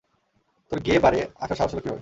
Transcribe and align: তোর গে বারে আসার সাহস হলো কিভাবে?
তোর 0.71 0.79
গে 0.79 0.95
বারে 0.99 1.19
আসার 1.35 1.57
সাহস 1.57 1.71
হলো 1.71 1.81
কিভাবে? 1.81 1.89